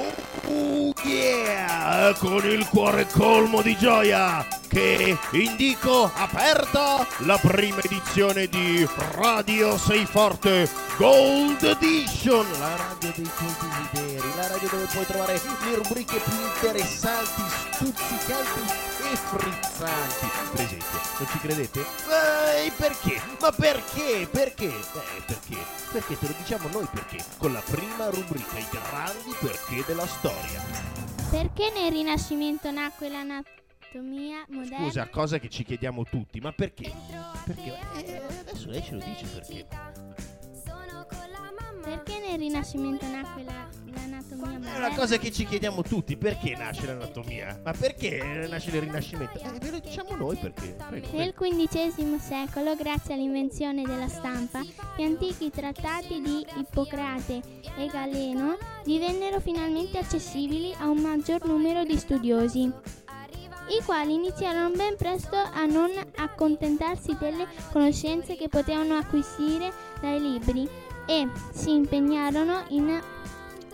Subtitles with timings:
[0.00, 2.14] Oh yeah!
[2.18, 10.04] Con il cuore colmo di gioia che indico aperta la prima edizione di Radio Sei
[10.04, 16.18] Forte Gold Edition, la radio dei tuoi desideri, la radio dove puoi trovare le rubriche
[16.18, 17.42] più interessanti,
[18.18, 18.60] stuzzicanti
[19.12, 20.26] e frizzanti.
[20.52, 21.80] Per esempio, non ci credete?
[21.80, 23.20] Eh, perché?
[23.40, 24.28] Ma perché?
[24.30, 24.66] Perché?
[24.66, 25.56] Eh, perché?
[25.92, 30.62] Perché te lo diciamo noi perché, con la prima rubrica, i grandi perché della storia.
[31.30, 34.86] Perché nel Rinascimento nacque l'anatomia moderna?
[34.86, 36.90] Scusa, cosa che ci chiediamo tutti, ma perché?
[37.44, 37.78] Perché?
[38.04, 39.66] Eh, adesso lei ce lo dice perché.
[41.82, 46.86] Perché nel Rinascimento nacque la- l'anatomia È una cosa che ci chiediamo tutti, perché nasce
[46.86, 47.60] l'anatomia?
[47.62, 49.38] Ma perché nasce il Rinascimento?
[49.38, 50.76] Eh, ve lo diciamo noi perché.
[50.88, 51.16] Prego.
[51.16, 54.62] Nel XV secolo, grazie all'invenzione della stampa,
[54.96, 57.40] gli antichi trattati di Ippocrate
[57.76, 62.72] e Galeno divennero finalmente accessibili a un maggior numero di studiosi,
[63.68, 70.66] i quali iniziarono ben presto a non accontentarsi delle conoscenze che potevano acquisire dai libri
[71.06, 72.98] e si impegnarono in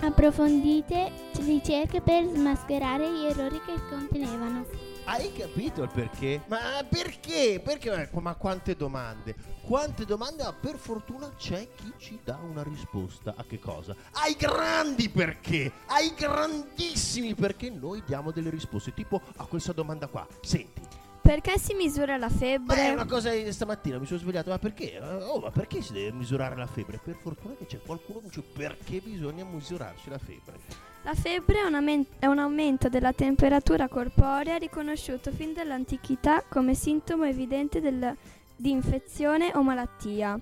[0.06, 1.10] approfondite
[1.40, 4.66] ricerche per smascherare gli errori che contenevano.
[5.06, 6.42] Hai capito il perché?
[6.46, 7.60] Ma perché?
[7.62, 8.08] Perché?
[8.12, 9.34] Ma- quante domande?
[9.60, 10.42] Quante domande?
[10.42, 13.34] Ma per fortuna c'è chi ci dà una risposta.
[13.36, 13.94] A che cosa?
[14.12, 15.70] Ai grandi perché?
[15.86, 18.94] Ai grandissimi perché noi diamo delle risposte.
[18.94, 20.26] Tipo a questa domanda qua.
[20.40, 21.03] Senti.
[21.24, 22.90] Perché si misura la Ma è febbre?
[22.90, 25.00] una cosa che stamattina mi sono svegliato, ma perché?
[25.00, 27.00] Oh, ma perché si deve misurare la febbre?
[27.02, 30.58] Per fortuna che c'è qualcuno che dice perché bisogna misurarsi la febbre.
[31.02, 36.74] La febbre è un, aumen- è un aumento della temperatura corporea riconosciuto fin dall'antichità come
[36.74, 38.14] sintomo evidente del-
[38.54, 40.38] di infezione o malattia.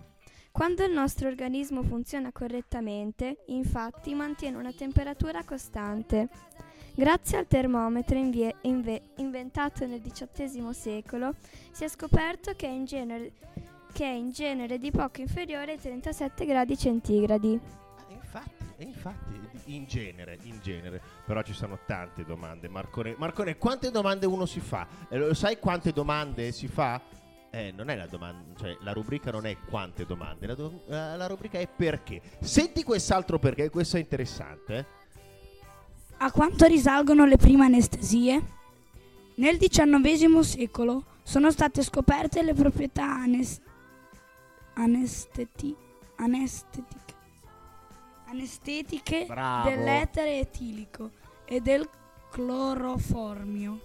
[0.51, 6.29] Quando il nostro organismo funziona correttamente, infatti, mantiene una temperatura costante.
[6.95, 11.35] Grazie al termometro invie- inve- inventato nel XVIII secolo,
[11.71, 13.33] si è scoperto che è in genere,
[13.93, 17.59] che è in genere di poco inferiore ai 37 gradi centigradi.
[18.09, 19.41] Eh, Infatti, e infatti,
[19.75, 22.69] in genere, in genere, però ci sono tante domande.
[22.69, 24.87] Marcone, Marcone quante domande uno si fa?
[25.09, 27.01] Eh, sai quante domande si fa?
[27.51, 31.27] Eh, non è la domanda, cioè la rubrica non è quante domande, la, do- la
[31.27, 32.21] rubrica è perché.
[32.41, 34.77] Senti quest'altro perché, questo è interessante.
[34.77, 35.01] eh.
[36.25, 38.41] A quanto risalgono le prime anestesie?
[39.35, 43.61] Nel XIX secolo sono state scoperte le proprietà anes-
[44.75, 45.75] anesteti-
[46.19, 47.15] anestetiche,
[48.27, 49.27] anestetiche
[49.65, 51.11] dell'etere etilico
[51.45, 51.91] e del
[52.31, 53.81] cloroformio,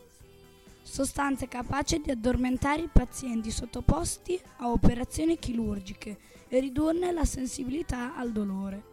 [0.84, 8.32] sostanze capaci di addormentare i pazienti sottoposti a operazioni chirurgiche e ridurne la sensibilità al
[8.32, 8.87] dolore.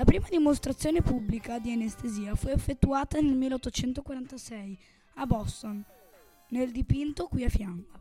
[0.00, 4.78] La prima dimostrazione pubblica di anestesia fu effettuata nel 1846
[5.16, 5.84] a Boston,
[6.48, 7.98] nel dipinto qui a fianco.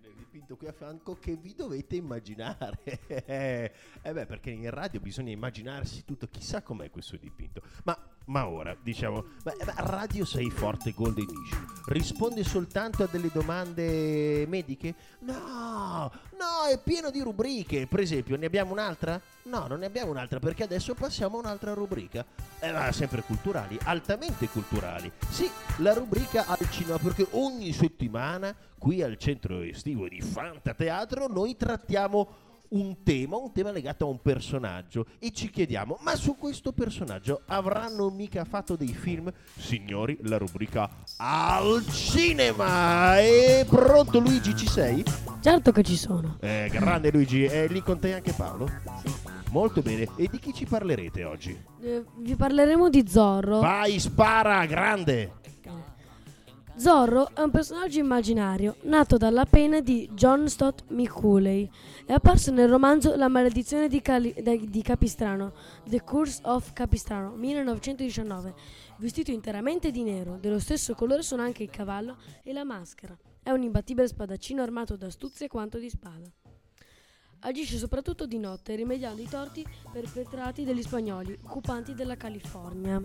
[0.00, 2.80] Nel dipinto qui a fianco che vi dovete immaginare.
[3.06, 3.72] eh
[4.02, 6.26] beh, perché in radio bisogna immaginarsi tutto.
[6.26, 7.62] Chissà com'è questo dipinto.
[7.84, 7.96] Ma,
[8.26, 14.46] ma ora, diciamo, ma, ma Radio 6 Forte Gold Edition risponde soltanto a delle domande
[14.46, 14.94] mediche?
[15.20, 17.86] No, no, è pieno di rubriche.
[17.86, 19.20] Per esempio, ne abbiamo un'altra?
[19.44, 22.24] No, non ne abbiamo un'altra perché adesso passiamo a un'altra rubrica.
[22.60, 25.10] Eh, ma sempre culturali, altamente culturali.
[25.28, 31.56] Sì, la rubrica al cinema perché ogni settimana qui al centro estivo di Fantateatro noi
[31.56, 36.72] trattiamo un tema, un tema legato a un personaggio e ci chiediamo, ma su questo
[36.72, 39.32] personaggio avranno mica fatto dei film?
[39.56, 40.88] Signori, la rubrica
[41.18, 43.18] al cinema!
[43.20, 45.04] E pronto Luigi, ci sei?
[45.40, 46.38] Certo che ci sono.
[46.40, 48.68] Eh, grande Luigi, è lì con te anche Paolo?
[49.50, 51.58] Molto bene, e di chi ci parlerete oggi?
[51.82, 53.60] Eh, vi parleremo di Zorro.
[53.60, 55.40] Vai, spara, grande!
[56.74, 61.68] Zorro è un personaggio immaginario nato dalla pena di John Stott Macaulay.
[62.06, 64.34] È apparso nel romanzo La maledizione di, Cali-
[64.68, 65.52] di Capistrano,
[65.84, 68.54] The Curse of Capistrano, 1919.
[68.96, 73.16] Vestito interamente di nero, dello stesso colore sono anche il cavallo e la maschera.
[73.42, 76.30] È un imbattibile spadaccino armato d'astuzia quanto di spada.
[77.40, 83.00] Agisce soprattutto di notte, rimediando i torti perpetrati dagli spagnoli, occupanti della California,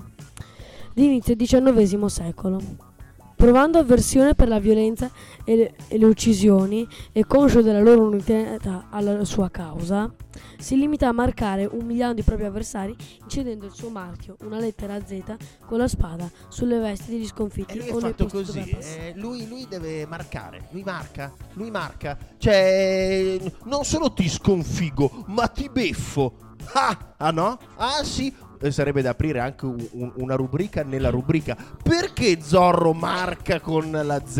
[0.94, 2.96] d'inizio XIX secolo.
[3.38, 5.12] Provando avversione per la violenza
[5.45, 10.12] e le, e le uccisioni e conscio della loro unità alla sua causa,
[10.57, 15.36] si limita a marcare umiliando i propri avversari incidendo il suo marchio, una lettera Z
[15.68, 19.68] con la spada, sulle vesti degli E sconfitti lui è fatto così, eh, lui, lui
[19.69, 26.45] deve marcare, lui marca, lui marca, cioè non solo ti sconfigo, ma ti beffo.
[26.74, 27.57] Ah, ah no?
[27.75, 28.33] Ah sì,
[28.69, 31.56] sarebbe da aprire anche un- un- una rubrica nella rubrica.
[31.81, 34.38] Perché Zorro marca con la Z?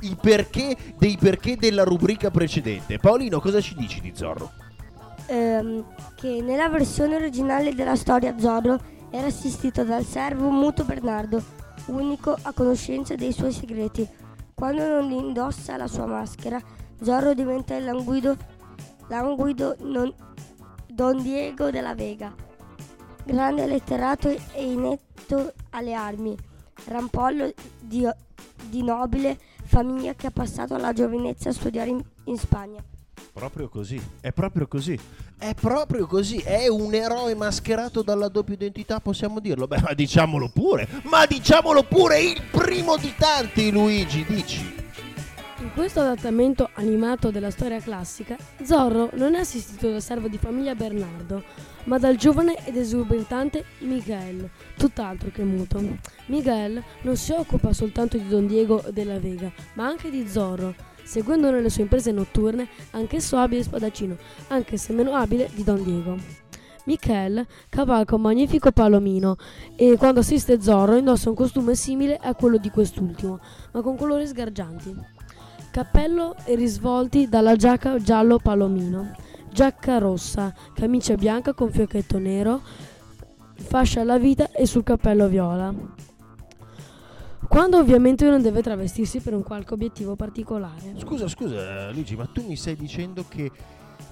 [0.00, 2.98] I perché dei perché della rubrica precedente.
[2.98, 4.50] Paolino, cosa ci dici di Zorro?
[5.28, 8.78] ehm, che nella versione originale della storia Zorro
[9.10, 11.42] era assistito dal servo muto Bernardo,
[11.86, 14.08] unico a conoscenza dei suoi segreti.
[14.54, 16.60] Quando non indossa la sua maschera,
[17.02, 18.36] Zorro diventa il languido,
[19.08, 20.14] languido non-
[20.86, 22.32] Don Diego della Vega,
[23.26, 26.36] grande letterato e inetto alle armi,
[26.84, 28.08] rampollo di,
[28.68, 32.82] di nobile famiglia che ha passato la giovinezza a studiare in- in Spagna.
[33.32, 34.98] Proprio così, è proprio così.
[35.38, 39.66] È proprio così, è un eroe mascherato dalla doppia identità, possiamo dirlo?
[39.66, 44.74] Beh, ma diciamolo pure, ma diciamolo pure, il primo di tanti, Luigi, dici.
[45.58, 50.74] In questo adattamento animato della storia classica, Zorro non è assistito dal servo di famiglia
[50.74, 51.42] Bernardo,
[51.86, 55.82] ma dal giovane ed esuberante Miguel, tutt'altro che muto.
[56.26, 61.50] Miguel non si occupa soltanto di Don Diego della Vega, ma anche di Zorro, seguendo
[61.50, 64.16] nelle sue imprese notturne anch'esso abile spadaccino,
[64.48, 66.44] anche se meno abile di Don Diego.
[66.84, 69.36] Michel cavalca un magnifico palomino
[69.74, 73.40] e quando assiste Zorro indossa un costume simile a quello di quest'ultimo,
[73.72, 74.94] ma con colori sgargianti.
[75.72, 79.14] Cappello e risvolti dalla giacca giallo palomino,
[79.56, 82.60] giacca rossa, camicia bianca con fiocchetto nero,
[83.54, 85.74] fascia alla vita e sul cappello viola.
[87.48, 90.92] Quando ovviamente non deve travestirsi per un qualche obiettivo particolare.
[90.98, 93.50] Scusa, scusa, Luigi, ma tu mi stai dicendo che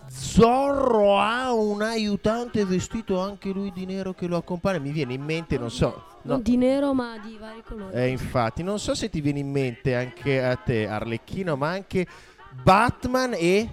[0.09, 4.79] Zorro ha un aiutante vestito anche lui di nero che lo accompagna?
[4.79, 6.05] Mi viene in mente, non so.
[6.23, 6.33] no.
[6.33, 7.95] Non di nero ma di vari colori.
[7.95, 12.07] Eh, infatti, non so se ti viene in mente anche a te, Arlecchino, ma anche
[12.63, 13.69] Batman e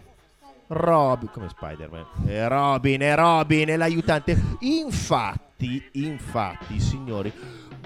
[0.71, 1.29] Robin.
[1.29, 2.05] Come Spider-Man?
[2.27, 4.39] E Robin, e Robin, è l'aiutante.
[4.59, 7.31] Infatti, infatti, signori.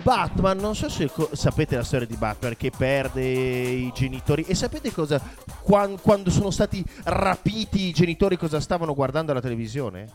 [0.01, 4.53] Batman, non so se co- sapete la storia di Batman che perde i genitori e
[4.53, 5.19] sapete cosa
[5.61, 10.07] quan- quando sono stati rapiti i genitori cosa stavano guardando alla televisione?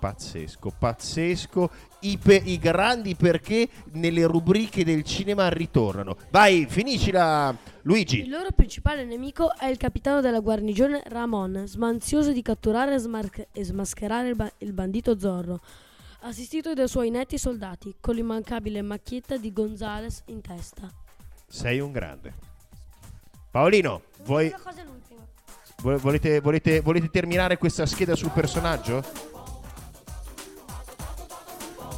[0.00, 1.70] Pazzesco, pazzesco.
[2.00, 6.16] I, pe- i grandi perché nelle rubriche del cinema ritornano.
[6.30, 8.28] Vai, finiscila, Il Luigi.
[8.28, 13.64] loro principale nemico è il capitano della guarnigione Ramon, smanzioso di catturare e, smar- e
[13.64, 15.60] smascherare il, ba- il bandito Zorro,
[16.20, 20.88] assistito dai suoi netti soldati, con l'immancabile macchietta di Gonzales in testa.
[21.48, 22.34] Sei un grande.
[23.50, 24.54] Paolino, vuoi,
[25.82, 29.02] vo- volete, volete- volete terminare questa scheda sul personaggio?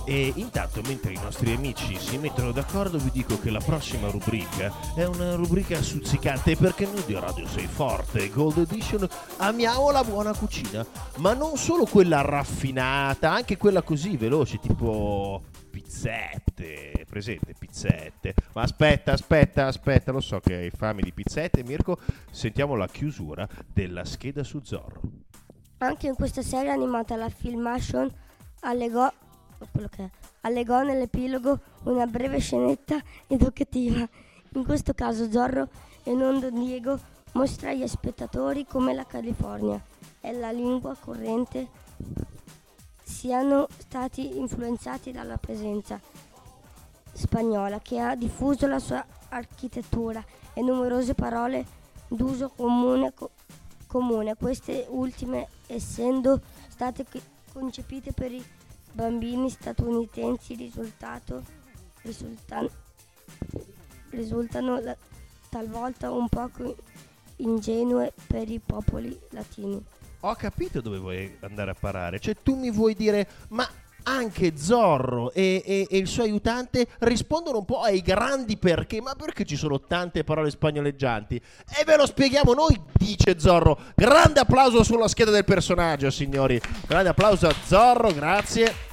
[0.06, 4.70] E intanto, mentre i nostri amici si mettono d'accordo, vi dico che la prossima rubrica
[4.94, 9.08] è una rubrica stuzzicante perché noi di Radio Sei Forte Gold Edition
[9.38, 10.84] amiamo la buona cucina,
[11.18, 18.34] ma non solo quella raffinata, anche quella così veloce, tipo pizzette, presente, pizzette.
[18.52, 21.98] Ma aspetta, aspetta, aspetta, lo so che hai fame di pizzette, Mirko,
[22.30, 25.00] sentiamo la chiusura della scheda su Zorro.
[25.78, 28.12] Anche in questa serie animata la Filmation
[28.60, 29.10] allegò,
[30.40, 34.08] allegò nell'epilogo una breve scenetta educativa.
[34.54, 35.68] In questo caso Zorro
[36.02, 36.98] e non Don Diego
[37.32, 39.82] mostra agli spettatori come la California
[40.20, 41.68] e la lingua corrente
[43.02, 46.00] siano stati influenzati dalla presenza
[47.12, 51.64] spagnola che ha diffuso la sua architettura e numerose parole
[52.08, 53.30] d'uso comune, co-
[53.86, 57.04] comune, queste ultime essendo state
[57.52, 58.44] concepite per i
[58.94, 61.42] bambini statunitensi risultato,
[62.02, 62.70] risultan-
[64.10, 64.96] risultano la-
[65.48, 66.76] talvolta un poco
[67.36, 69.82] ingenue per i popoli latini.
[70.20, 72.18] Ho capito dove vuoi andare a parare.
[72.18, 73.68] Cioè, tu mi vuoi dire, ma
[74.04, 79.00] anche Zorro e, e- e il suo aiutante rispondono un po' ai grandi perché.
[79.00, 81.36] Ma perché ci sono tante parole spagnoleggianti?
[81.36, 83.78] E ve lo spieghiamo noi, dice Zorro.
[83.94, 86.60] Grande applauso sulla scheda del personaggio, signori.
[86.86, 88.92] Grande applauso a Zorro, grazie.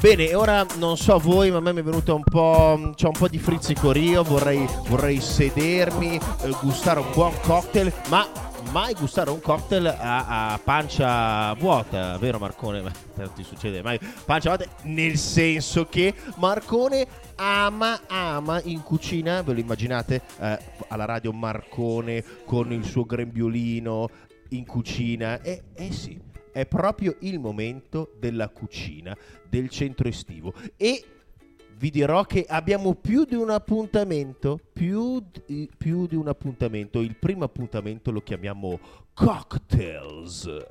[0.00, 2.92] Bene, ora non so voi, ma a me mi è venuto un po'.
[2.94, 4.22] c'è un po' di frizzicorio.
[4.22, 10.58] Vorrei, vorrei sedermi, eh, gustare un buon cocktail, ma mai gustare un cocktail a, a
[10.58, 12.82] pancia vuota, vero Marcone?
[12.82, 17.06] Ma non ti succede mai pancia vuota, nel senso che Marcone
[17.36, 20.58] ama, ama in cucina, ve lo immaginate eh,
[20.88, 24.08] alla radio Marcone con il suo grembiolino
[24.50, 25.40] in cucina?
[25.40, 26.20] E eh sì,
[26.52, 29.16] è proprio il momento della cucina
[29.48, 31.04] del centro estivo e
[31.78, 37.00] vi dirò che abbiamo più di un appuntamento, più di, più di un appuntamento.
[37.00, 38.78] Il primo appuntamento lo chiamiamo
[39.14, 40.66] Cocktails.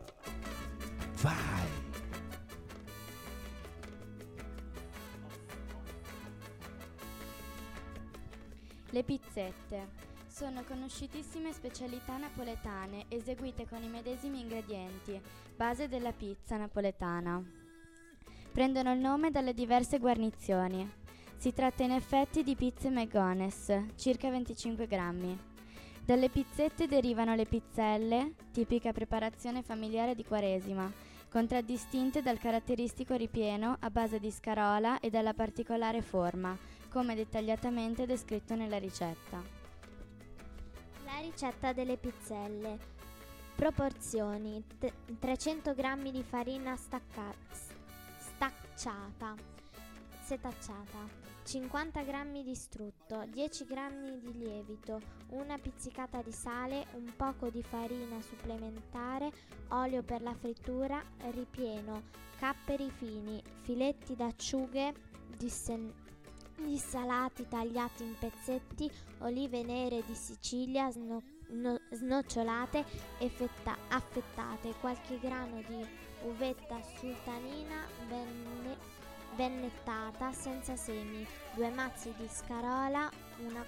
[1.22, 1.86] Vai!
[8.90, 9.88] Le pizzette
[10.28, 15.20] sono conosciutissime specialità napoletane eseguite con i medesimi ingredienti,
[15.56, 17.57] base della pizza napoletana.
[18.58, 20.92] Prendono il nome dalle diverse guarnizioni.
[21.36, 25.40] Si tratta in effetti di pizze megones, circa 25 grammi.
[26.04, 30.92] Dalle pizzette derivano le pizzelle, tipica preparazione familiare di Quaresima,
[31.30, 36.58] contraddistinte dal caratteristico ripieno a base di scarola e dalla particolare forma,
[36.90, 39.40] come dettagliatamente descritto nella ricetta.
[41.06, 42.80] La ricetta delle pizzelle.
[43.54, 47.36] Proporzioni: t- 300 g di farina stacca-
[48.78, 49.34] s- stacciata,
[50.22, 57.50] setacciata, 50 g di strutto, 10 g di lievito, una pizzicata di sale, un poco
[57.50, 59.32] di farina supplementare,
[59.70, 62.04] olio per la frittura, ripieno,
[62.38, 64.94] capperi fini, filetti d'acciughe
[65.36, 65.92] dissen-
[66.58, 72.86] dissalati tagliati in pezzetti, olive nere di Sicilia sno- no- snocciolate
[73.18, 78.78] e fetta- affettate, qualche grano di uvetta sultanina venne-
[79.36, 83.10] vennettata senza semi, due mazzi di scarola,
[83.46, 83.64] una,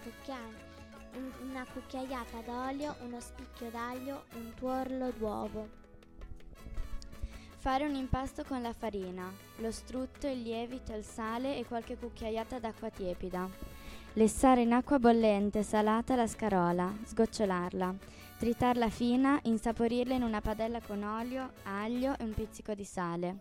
[1.16, 5.78] un- una cucchiaiata d'olio, uno spicchio d'aglio, un tuorlo d'uovo.
[7.58, 12.58] Fare un impasto con la farina, lo strutto, il lievito, il sale e qualche cucchiaiata
[12.58, 13.50] d'acqua tiepida.
[14.14, 17.96] Lessare in acqua bollente salata la scarola, sgocciolarla,
[18.40, 23.40] tritarla fina, insaporirla in una padella con olio, aglio e un pizzico di sale.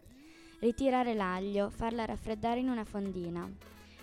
[0.58, 3.48] Ritirare l'aglio, farla raffreddare in una fondina.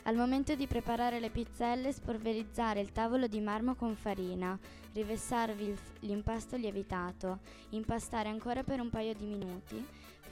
[0.03, 4.57] Al momento di preparare le pizzelle, spolverizzare il tavolo di marmo con farina,
[4.93, 7.39] rivessarvi l'impasto lievitato,
[7.71, 9.85] impastare ancora per un paio di minuti,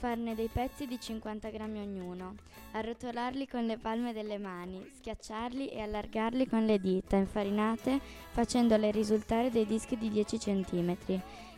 [0.03, 2.35] farne dei pezzi di 50 grammi ognuno,
[2.73, 9.49] arrotolarli con le palme delle mani, schiacciarli e allargarli con le dita infarinate facendole risultare
[9.49, 10.97] dei dischi di 10 cm,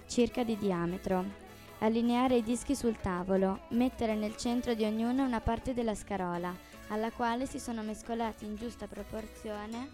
[0.06, 1.26] circa di diametro.
[1.80, 6.56] Allineare i dischi sul tavolo, mettere nel centro di ognuno una parte della scarola,
[6.90, 9.90] alla quale si sono mescolati in giusta proporzione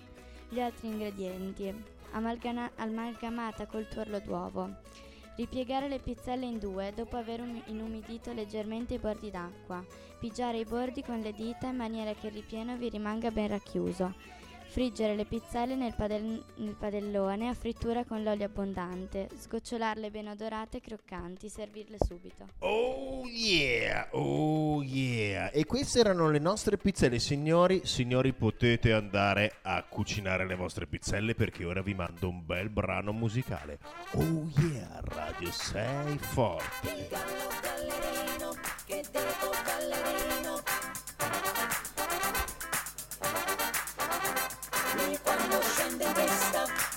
[0.50, 1.74] gli altri ingredienti,
[2.12, 5.10] amalgana- amalgamata col tuorlo d'uovo.
[5.42, 9.84] Ripiegare le pizzelle in due dopo aver umi- inumidito leggermente i bordi d'acqua.
[10.20, 14.14] Pigiare i bordi con le dita in maniera che il ripieno vi rimanga ben racchiuso.
[14.72, 19.28] Friggere le pizzelle nel, padel- nel padellone a frittura con l'olio abbondante.
[19.38, 21.50] Sgocciolarle ben odorate e croccanti.
[21.50, 22.48] Servirle subito.
[22.60, 25.52] Oh yeah, oh yeah.
[25.52, 27.82] E queste erano le nostre pizzelle, signori.
[27.84, 33.12] Signori, potete andare a cucinare le vostre pizzelle perché ora vi mando un bel brano
[33.12, 33.78] musicale.
[34.14, 37.10] Oh yeah, Radio 6 Forte.
[45.12, 46.91] y cuando sean de fiesta.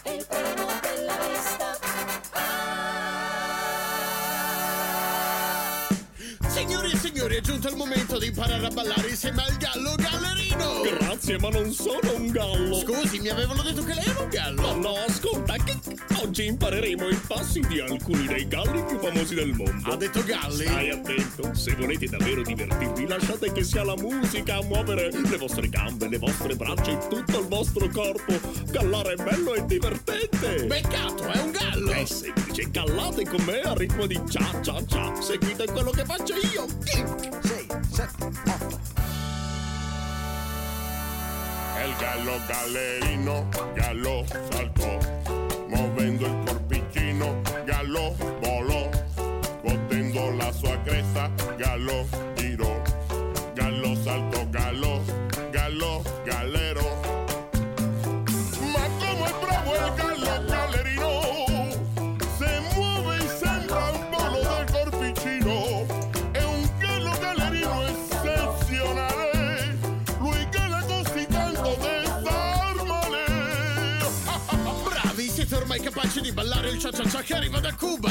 [7.44, 10.80] Giunto il momento di imparare a ballare insieme al gallo gallerino!
[10.98, 12.74] Grazie, ma non sono un gallo.
[12.78, 14.62] Scusi, mi avevano detto che lei era un gallo!
[14.62, 15.78] Ma no, ascolta, che
[16.22, 19.92] oggi impareremo i passi di alcuni dei galli più famosi del mondo.
[19.92, 20.64] Ha detto galli?
[20.64, 25.68] Stai attento, se volete davvero divertirvi, lasciate che sia la musica a muovere le vostre
[25.68, 28.40] gambe, le vostre braccia e tutto il vostro corpo.
[28.70, 30.64] Gallare è bello e divertente.
[30.64, 31.90] Peccato, è un gallo!
[31.90, 35.20] È semplice, gallate con me a ritmo di cia cia cia.
[35.20, 36.66] Seguite quello che faccio io.
[36.94, 37.33] 6,
[37.94, 38.78] 7, 8
[41.80, 44.98] El gallo gallerino, gallo saltò,
[45.68, 48.90] muovendo il corpicino, gallo volò,
[49.60, 52.23] scuotendo la sua cresta, gallo
[77.02, 78.10] il cia-cia-cia che arriva da Cuba!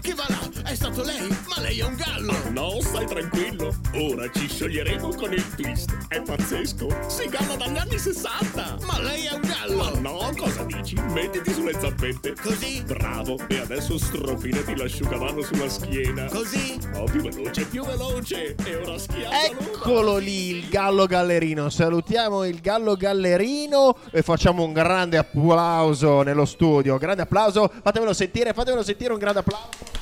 [0.00, 0.70] Chi va là?
[0.70, 1.41] È stato lei?
[1.62, 2.32] Ma lei è un gallo!
[2.50, 3.72] No, stai tranquillo.
[3.94, 5.96] Ora ci scioglieremo con il twist.
[6.08, 6.88] È pazzesco.
[7.06, 8.78] Si galla dagli anni 60.
[8.84, 10.00] Ma lei è un Ma gallo!
[10.00, 10.96] no, cosa dici?
[11.12, 12.34] Mettiti sulle zappette.
[12.42, 12.82] Così?
[12.82, 13.36] Bravo.
[13.46, 16.24] E adesso strofinati l'asciugamano sulla schiena.
[16.24, 16.80] Così?
[16.96, 18.56] Oh, più veloce, più veloce.
[18.64, 19.60] E ora schiaffalo.
[19.60, 21.70] Eccolo lì, il gallo gallerino.
[21.70, 26.98] Salutiamo il gallo gallerino e facciamo un grande applauso nello studio.
[26.98, 30.00] Grande applauso, fatemelo sentire, fatemelo sentire un grande applauso.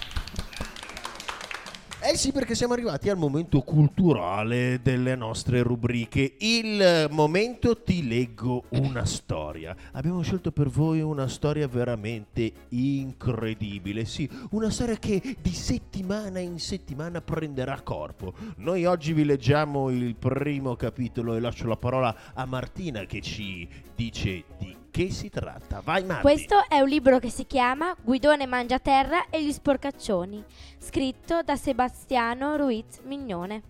[2.11, 6.35] Eh sì, perché siamo arrivati al momento culturale delle nostre rubriche.
[6.39, 9.77] Il momento ti leggo una storia.
[9.93, 14.05] Abbiamo scelto per voi una storia veramente incredibile.
[14.07, 18.35] Sì, una storia che di settimana in settimana prenderà corpo.
[18.57, 23.69] Noi oggi vi leggiamo il primo capitolo e lascio la parola a Martina che ci
[23.95, 25.81] dice di che si tratta.
[25.83, 26.23] Vai Marti.
[26.23, 30.45] Questo è un libro che si chiama Guidone Mangiaterra e gli sporcaccioni,
[30.79, 33.63] scritto da Sebastiano Ruiz Mignone.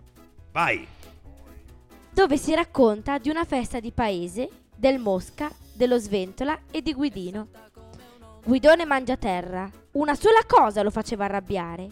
[0.51, 0.85] Vai.
[2.11, 7.47] Dove si racconta di una festa di paese, del Mosca, dello Sventola e di Guidino.
[8.43, 11.89] Guidone Mangiaterra, una sola cosa lo faceva arrabbiare.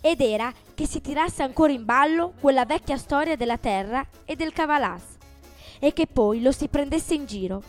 [0.00, 4.52] Ed era che si tirasse ancora in ballo quella vecchia storia della terra e del
[4.52, 5.02] cavalas.
[5.78, 7.62] E che poi lo si prendesse in giro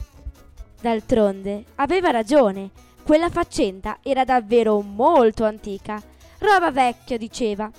[0.80, 2.70] D'altronde, aveva ragione,
[3.04, 6.02] quella faccenda era davvero molto antica.
[6.40, 7.72] Roba vecchia, diceva.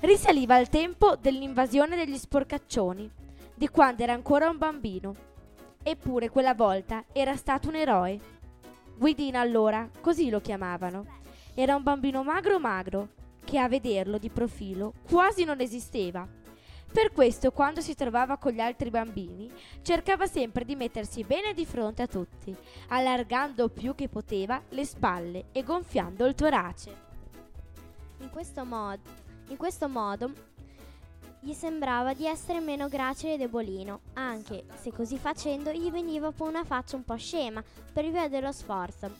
[0.00, 3.10] Risaliva al tempo dell'invasione degli sporcaccioni,
[3.54, 5.14] di quando era ancora un bambino.
[5.82, 8.20] Eppure quella volta era stato un eroe.
[8.96, 11.06] Guidina allora, così lo chiamavano.
[11.54, 13.08] Era un bambino magro magro,
[13.44, 16.26] che a vederlo di profilo quasi non esisteva
[16.92, 21.64] per questo, quando si trovava con gli altri bambini, cercava sempre di mettersi bene di
[21.64, 22.54] fronte a tutti,
[22.88, 27.10] allargando più che poteva le spalle e gonfiando il torace.
[28.18, 29.00] In questo, mod-
[29.48, 30.30] in questo modo
[31.40, 36.48] gli sembrava di essere meno gracile e debolino, anche se così facendo gli veniva poi
[36.48, 39.10] una faccia un po' scema per via dello sforzo,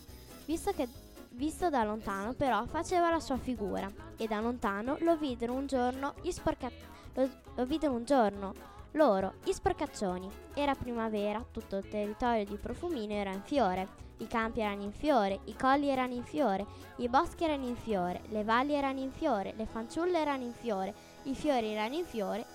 [0.45, 0.87] visto che
[1.31, 3.91] visto da lontano però faceva la sua figura.
[4.19, 8.53] E da lontano lo videro un giorno gli sporcatori lo, lo videro un giorno.
[8.93, 10.29] Loro, gli sporcaccioni.
[10.55, 14.01] Era primavera, tutto il territorio di Profumino era in fiore.
[14.19, 16.65] I campi erano in fiore, i colli erano in fiore,
[16.97, 20.95] i boschi erano in fiore, le valli erano in fiore, le fanciulle erano in fiore,
[21.25, 22.47] i fiori erano in fiore.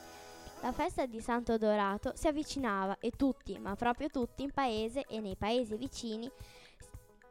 [0.61, 5.19] La festa di Santo Dorato si avvicinava e tutti, ma proprio tutti in paese e
[5.19, 6.31] nei paesi vicini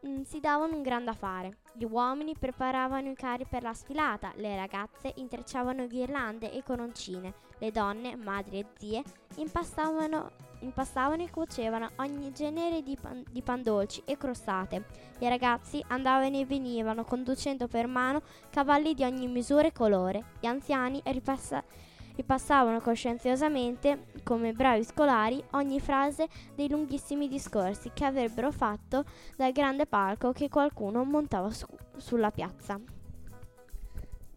[0.04, 1.59] Mm, si davano un grande affare.
[1.72, 7.70] Gli uomini preparavano i carri per la sfilata, le ragazze intrecciavano ghirlande e coroncine, le
[7.70, 9.02] donne, madri e zie,
[9.37, 10.30] impastavano,
[10.61, 14.85] impastavano e cuocevano ogni genere di, pan, di pandolci e crostate.
[15.18, 20.24] I ragazzi andavano e venivano conducendo per mano cavalli di ogni misura e colore.
[20.40, 21.85] Gli anziani ripassavano
[22.16, 29.05] ripassavano coscienziosamente, come bravi scolari, ogni frase dei lunghissimi discorsi che avrebbero fatto
[29.37, 32.81] dal grande palco che qualcuno montava su- sulla piazza.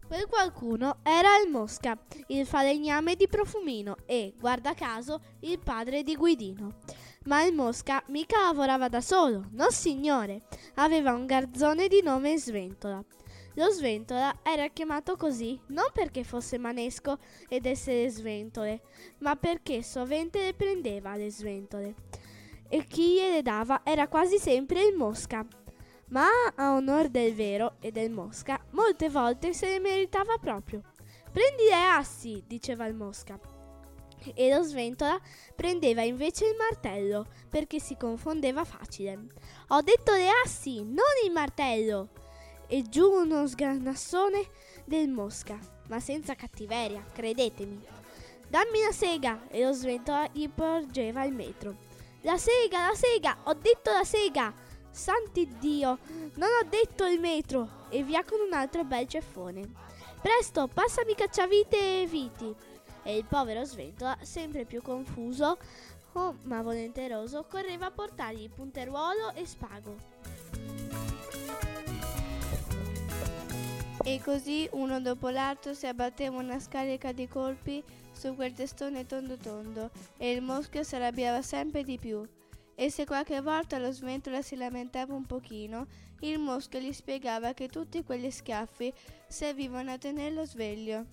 [0.06, 1.96] Quel qualcuno era il Mosca,
[2.28, 6.78] il falegname di Profumino e, guarda caso, il padre di Guidino.
[7.26, 10.42] Ma il Mosca mica lavorava da solo, no signore,
[10.74, 13.00] aveva un garzone di nome Sventola.
[13.54, 18.82] Lo sventola era chiamato così non perché fosse manesco ed essere sventole,
[19.18, 21.94] ma perché sovente le prendeva le sventole.
[22.68, 25.44] E chi gliele dava era quasi sempre il mosca.
[26.10, 30.82] Ma a onor del vero e del mosca, molte volte se le meritava proprio.
[31.32, 33.38] Prendi le assi, diceva il mosca.
[34.34, 35.18] E lo sventola
[35.56, 39.26] prendeva invece il martello, perché si confondeva facile.
[39.68, 42.10] Ho detto le assi, non il martello!
[42.70, 44.46] E giù uno sgranassone
[44.84, 47.84] del mosca, ma senza cattiveria, credetemi.
[48.48, 49.48] Dammi la sega!
[49.48, 51.76] E lo sventola gli porgeva il metro.
[52.20, 53.38] La sega, la sega!
[53.44, 54.54] Ho detto la sega!
[54.88, 55.98] Santi Dio,
[56.34, 57.86] non ho detto il metro!
[57.88, 59.68] E via con un altro bel ceffone.
[60.20, 62.54] Presto, passami cacciavite e viti!
[63.02, 65.58] E il povero sventola, sempre più confuso,
[66.12, 71.09] oh, ma volenteroso, correva a portargli punteruolo e spago.
[74.02, 77.82] E così uno dopo l'altro si abbatteva una scarica di colpi
[78.12, 82.26] su quel testone tondo tondo e il moschio si arrabbiava sempre di più.
[82.74, 85.86] E se qualche volta lo sventola si lamentava un pochino,
[86.20, 88.90] il moschio gli spiegava che tutti quegli schiaffi
[89.28, 91.04] servivano a tenerlo sveglio.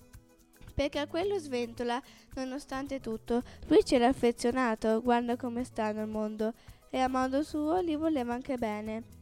[0.74, 2.00] Perché a quello sventola,
[2.36, 6.54] nonostante tutto, lui c'era affezionato, guarda come sta nel mondo,
[6.88, 9.17] e a modo suo gli voleva anche bene.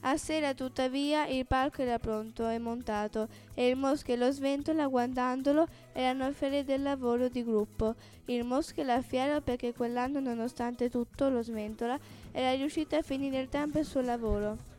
[0.00, 4.86] A sera tuttavia il palco era pronto e montato e il Mosca e lo Sventola
[4.86, 7.94] guardandolo erano fieri del lavoro di gruppo.
[8.26, 11.98] Il Mosca era fiero perché quell'anno nonostante tutto lo Sventola
[12.30, 14.74] era riuscito a finire il tempo il suo lavoro.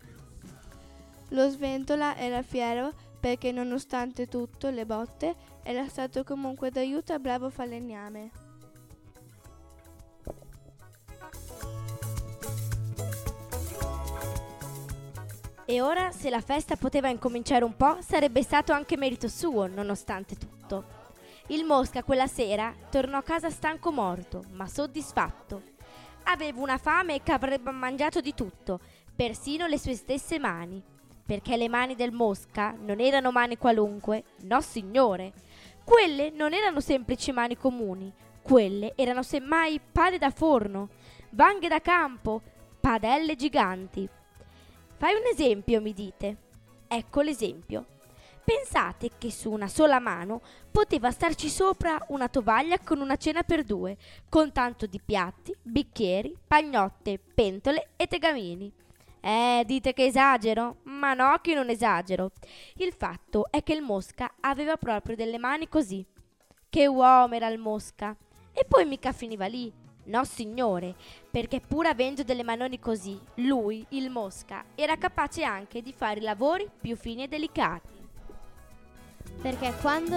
[1.30, 7.49] Lo Sventola era fiero perché nonostante tutto le botte era stato comunque d'aiuto a bravo
[7.49, 8.46] falegname.
[15.69, 20.38] E ora, se la festa poteva incominciare un po', sarebbe stato anche merito suo, nonostante
[20.38, 20.86] tutto.
[21.47, 25.62] Il Mosca quella sera tornò a casa stanco morto, ma soddisfatto.
[26.23, 28.80] Aveva una fame che avrebbe mangiato di tutto,
[29.13, 30.82] persino le sue stesse mani.
[31.25, 35.34] Perché le mani del Mosca non erano mani qualunque, no signore.
[35.84, 38.10] Quelle non erano semplici mani comuni,
[38.41, 40.88] quelle erano semmai pale da forno,
[41.32, 42.41] vanghe da campo,
[42.80, 44.08] padelle giganti.
[44.97, 46.38] Fai un esempio, mi dite.
[46.88, 47.86] Ecco l'esempio.
[48.43, 53.63] Pensate che su una sola mano poteva starci sopra una tovaglia con una cena per
[53.63, 53.95] due,
[54.27, 58.71] con tanto di piatti, bicchieri, pagnotte, pentole e tegamini.
[59.21, 60.77] Eh, dite che esagero?
[60.83, 62.31] Ma no, che non esagero.
[62.77, 66.03] Il fatto è che il Mosca aveva proprio delle mani così.
[66.69, 68.15] Che uomo era il Mosca!
[68.51, 69.71] E poi mica finiva lì.
[70.08, 70.96] No, signore,
[71.30, 76.70] perché pur avendo delle manoni così, lui, il Mosca, era capace anche di fare lavori
[76.80, 77.98] più fini e delicati
[79.41, 80.15] perché quando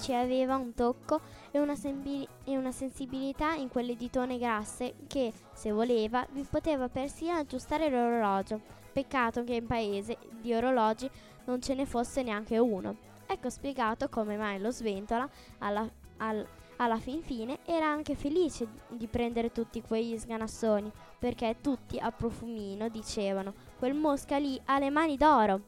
[0.00, 5.32] ci aveva un tocco e una, sembi- e una, sensibilità in quelle ditone grasse che,
[5.52, 8.60] se voleva, vi poteva persino aggiustare l'orologio.
[8.92, 11.10] Peccato che in paese di orologi
[11.46, 12.96] non ce ne fosse neanche uno.
[13.26, 16.46] Ecco spiegato come mai lo Sventola, alla, al,
[16.82, 22.88] alla fin fine, era anche felice di prendere tutti quegli sganassoni, perché tutti a profumino
[22.88, 25.60] dicevano quel mosca lì ha le mani d'oro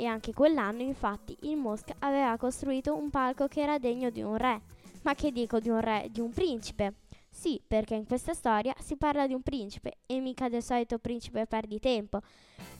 [0.00, 4.36] e anche quell'anno infatti il Mosca aveva costruito un palco che era degno di un
[4.36, 4.62] re.
[5.02, 6.94] Ma che dico di un re, di un principe?
[7.28, 11.46] Sì, perché in questa storia si parla di un principe e mica del solito principe
[11.46, 12.20] perditempo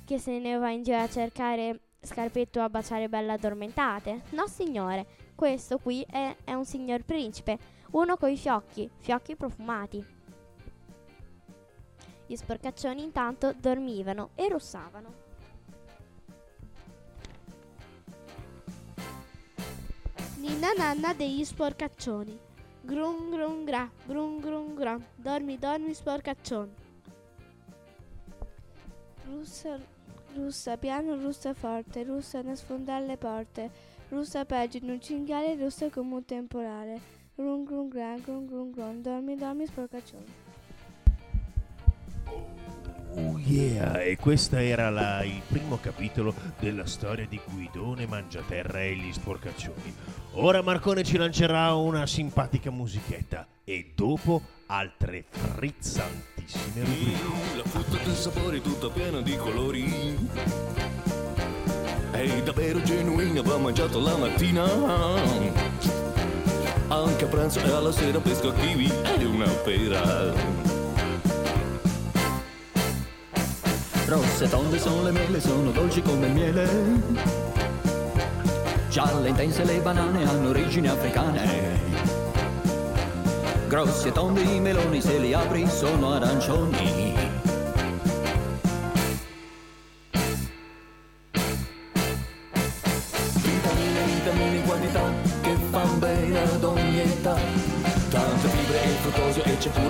[0.05, 4.23] che se ne va in giro a cercare scarpetto a baciare belle addormentate.
[4.31, 5.07] No signore,
[5.39, 7.57] questo qui è, è un signor principe,
[7.93, 10.05] uno coi fiocchi, fiocchi profumati.
[12.27, 15.15] Gli sporcaccioni intanto dormivano e russavano.
[20.39, 22.37] Ninna nanna degli sporcaccioni.
[22.81, 24.99] Grun grun gra, grun grun gra.
[25.15, 26.73] Dormi, dormi sporcaccione.
[29.27, 29.79] Russa,
[30.35, 33.88] russa piano, russa forte, russa da le porte.
[34.11, 36.99] Russa peggio in un cinghiale, russa come un temporale.
[37.35, 39.03] Grun grun gra, grun grun grun.
[39.03, 40.47] Dormi, dormi sporcaccione.
[43.15, 48.97] Oh yeah, e questo era la, il primo capitolo della storia di Guidone Mangiaterra e
[48.97, 49.95] gli sporcaccioni.
[50.33, 57.57] Ora Marcone ci lancerà una simpatica musichetta e dopo altre frizzantissime rubriche.
[57.57, 60.98] La frutta del sapore tutta piena di colori.
[62.19, 64.65] È davvero genuina, va mangiato la mattina.
[66.89, 70.33] Anche a pranzo e alla sera pesco kiwi è una pera.
[74.07, 76.69] Rosse tonde sono le mele, sono dolci come il miele.
[78.91, 81.79] Gialle intense le banane hanno origini africane.
[83.69, 87.08] Grossi e tondi i meloni, se li apri sono arancioni.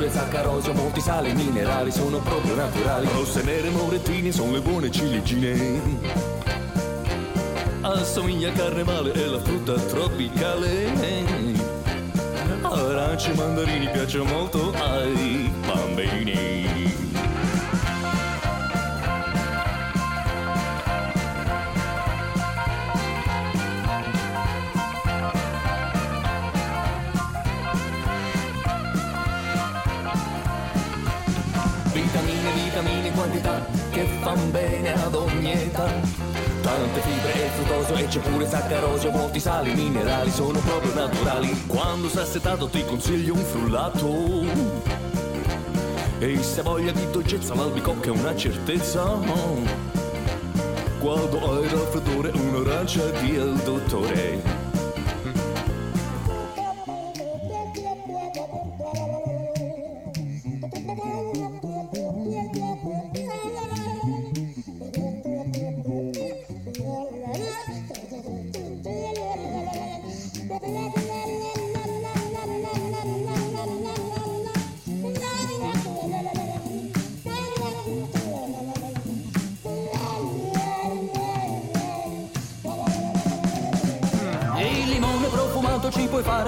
[0.08, 3.08] Pure zaccarosio Molti sali minerali sono proprio naturali.
[3.12, 5.80] Rosse, nere, morettine sono le buone ciliegine.
[7.80, 11.56] Assomiglia a carne male e la frutta tropicale.
[12.62, 17.07] Arance mandarini piacciono molto ai bambini
[36.88, 41.66] Tante fibre e fruttoso e c'è pure zaccarosio, molti sali minerali sono proprio naturali.
[41.66, 44.46] Quando sei assetato ti consiglio un frullato.
[46.18, 49.18] E se voglia di dolcezza l'albicocca è una certezza.
[50.98, 54.57] Quando hai raffreddore un'arancia via il dottore.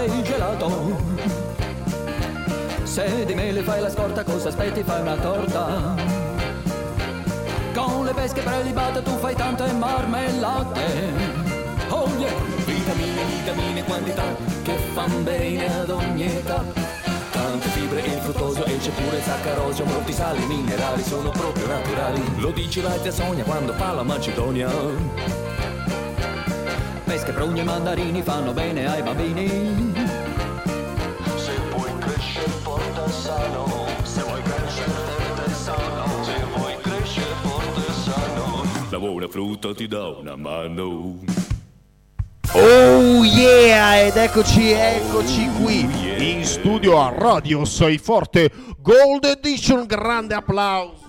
[0.00, 0.96] Fare il gelato.
[2.84, 4.82] Se di mele fai la scorta, cosa aspetti?
[4.82, 5.94] Fai una torta.
[7.74, 10.80] Con le pesche prelibate tu fai tante marmellate.
[11.88, 12.32] Oh yeah!
[12.64, 14.22] vitamine, vitamine, quantità
[14.62, 16.64] che fan bene ad ogni età.
[17.30, 21.66] Tante fibre e il fruttosio e c'è pure il saccarosio, molti sali minerali sono proprio
[21.66, 22.22] naturali.
[22.36, 24.68] Lo dice la zia Sonia quando fa la Macedonia.
[27.04, 29.89] Pesche, prugne e mandarini fanno bene ai bambini.
[38.90, 41.18] La buona frutta ti dà una mano.
[42.52, 44.00] Oh yeah!
[44.06, 49.86] Ed eccoci, eccoci qui in studio a Radio Sei Forte Gold Edition.
[49.86, 50.99] Grande applauso.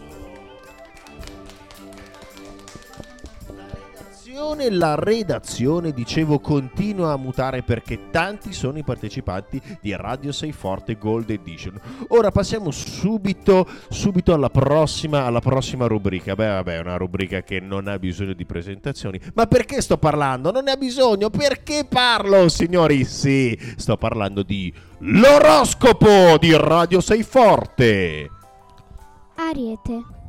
[4.32, 10.54] Redazione, la redazione, dicevo, continua a mutare perché tanti sono i partecipanti di Radio Sei
[10.54, 11.78] Forte Gold Edition.
[12.10, 16.36] Ora passiamo subito, subito alla prossima, alla prossima rubrica.
[16.36, 19.20] Beh, vabbè, è una rubrica che non ha bisogno di presentazioni.
[19.34, 20.52] Ma perché sto parlando?
[20.52, 21.30] Non ne ha bisogno.
[21.30, 23.04] Perché parlo, signori?
[23.04, 28.30] Sì, sto parlando di l'oroscopo di Radio Sei Forte.
[29.36, 30.20] Ariete.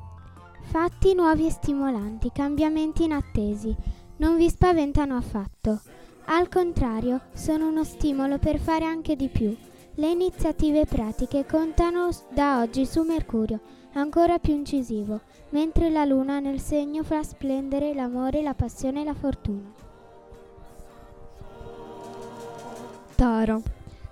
[0.73, 3.77] Fatti nuovi e stimolanti, cambiamenti inattesi.
[4.17, 5.83] Non vi spaventano affatto.
[6.25, 9.55] Al contrario, sono uno stimolo per fare anche di più.
[9.97, 13.61] Le iniziative pratiche contano da oggi su Mercurio,
[13.93, 19.15] ancora più incisivo, mentre la Luna nel segno fa splendere l'amore, la passione e la
[19.15, 19.71] fortuna.
[23.15, 23.63] Toro.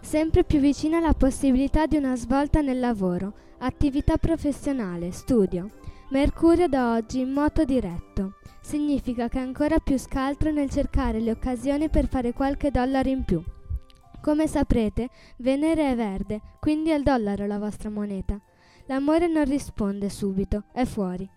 [0.03, 5.80] Sempre più vicina alla possibilità di una svolta nel lavoro, attività professionale, studio.
[6.11, 8.39] Mercurio da oggi in moto diretto.
[8.61, 13.23] Significa che è ancora più scaltro nel cercare le occasioni per fare qualche dollaro in
[13.23, 13.41] più.
[14.21, 18.41] Come saprete, Venere è verde, quindi è il dollaro la vostra moneta.
[18.87, 21.31] L'amore non risponde subito, è fuori.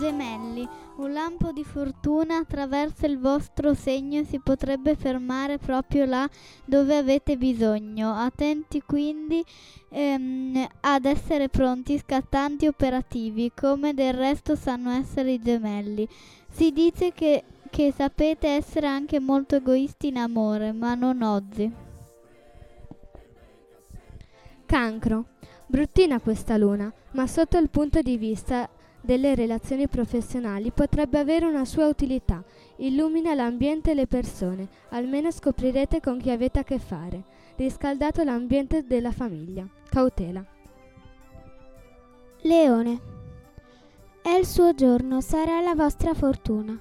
[0.00, 6.28] Gemelli, un lampo di fortuna attraverso il vostro segno si potrebbe fermare proprio là
[6.64, 8.14] dove avete bisogno.
[8.14, 9.44] Attenti quindi
[9.90, 16.08] ehm, ad essere pronti, scattanti, operativi, come del resto sanno essere i gemelli.
[16.48, 21.70] Si dice che, che sapete essere anche molto egoisti in amore, ma non oggi.
[24.64, 25.26] Cancro.
[25.68, 28.70] Bruttina questa luna, ma sotto il punto di vista
[29.06, 32.42] delle relazioni professionali potrebbe avere una sua utilità.
[32.76, 37.22] Illumina l'ambiente e le persone, almeno scoprirete con chi avete a che fare.
[37.56, 39.66] Riscaldato l'ambiente della famiglia.
[39.88, 40.44] Cautela.
[42.42, 43.00] Leone.
[44.20, 46.78] È il suo giorno, sarà la vostra fortuna.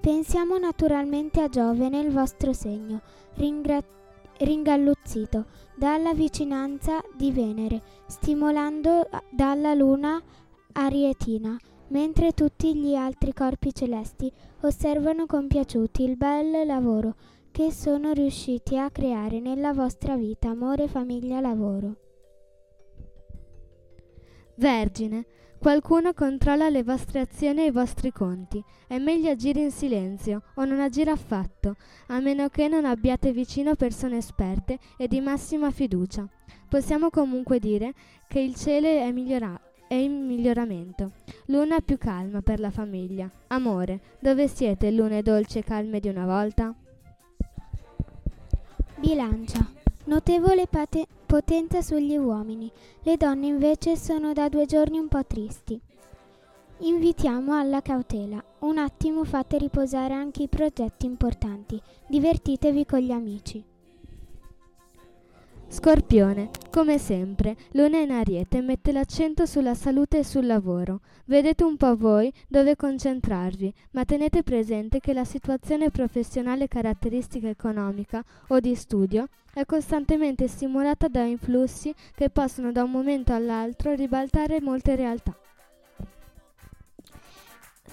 [0.00, 3.02] Pensiamo naturalmente a Giove nel vostro segno,
[3.34, 3.84] ringra-
[4.38, 5.44] ringalluzzito
[5.76, 10.22] dalla vicinanza di Venere, stimolando a- dalla luna
[10.78, 11.56] arietina,
[11.88, 14.30] mentre tutti gli altri corpi celesti
[14.62, 17.14] osservano compiaciuti il bel lavoro
[17.50, 21.96] che sono riusciti a creare nella vostra vita, amore, famiglia, lavoro.
[24.56, 25.26] Vergine.
[25.58, 28.62] Qualcuno controlla le vostre azioni e i vostri conti.
[28.86, 31.76] È meglio agire in silenzio o non agire affatto,
[32.08, 36.28] a meno che non abbiate vicino persone esperte e di massima fiducia.
[36.68, 37.94] Possiamo comunque dire
[38.28, 41.12] che il cielo è, migliora- è in miglioramento.
[41.46, 43.30] Luna più calma per la famiglia.
[43.48, 46.74] Amore, dove siete lune dolci e calme di una volta?
[48.96, 49.64] Bilancia.
[50.04, 52.70] Notevole pate- potenza sugli uomini.
[53.02, 55.80] Le donne invece sono da due giorni un po' tristi.
[56.78, 58.42] Invitiamo alla cautela.
[58.60, 61.80] Un attimo fate riposare anche i progetti importanti.
[62.06, 63.64] Divertitevi con gli amici.
[65.68, 71.00] Scorpione, come sempre, Luna in Ariete mette l'accento sulla salute e sul lavoro.
[71.24, 78.24] Vedete un po' voi dove concentrarvi, ma tenete presente che la situazione professionale caratteristica economica
[78.48, 84.60] o di studio è costantemente stimolata da influssi che possono da un momento all'altro ribaltare
[84.60, 85.36] molte realtà.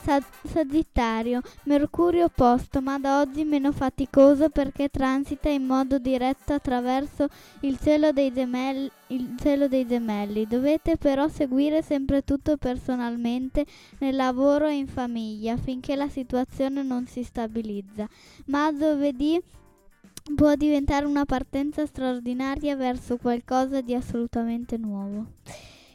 [0.03, 7.29] Sa- Sagittario, Mercurio opposto, ma da oggi meno faticoso perché transita in modo diretto attraverso
[7.61, 8.91] il cielo gemelli.
[9.07, 10.45] Il cielo dei gemelli.
[10.45, 13.65] Dovete però seguire sempre tutto personalmente
[13.99, 18.05] nel lavoro e in famiglia finché la situazione non si stabilizza.
[18.45, 19.41] Ma giovedì
[20.35, 25.27] può diventare una partenza straordinaria verso qualcosa di assolutamente nuovo.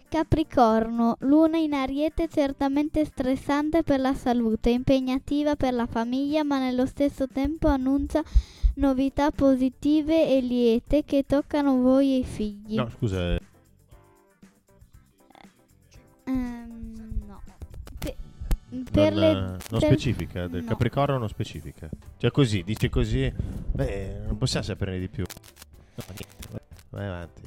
[0.09, 6.87] Capricorno, luna in ariete certamente stressante per la salute, impegnativa per la famiglia, ma nello
[6.87, 8.23] stesso tempo annuncia
[8.77, 12.75] novità positive e liete che toccano voi e i figli.
[12.77, 13.35] No, scusa.
[13.35, 13.41] eh,
[16.25, 17.43] Ehm, no.
[17.99, 18.17] Pe-
[18.91, 20.69] per, Non, le, Non Per- specifica, del No.
[20.71, 21.89] Capricorno non specifica.
[22.19, 23.31] Cioè così, dice così,
[23.73, 25.25] beh, non possiamo saperne di più.
[25.95, 27.43] No, niente, vai- vai avanti.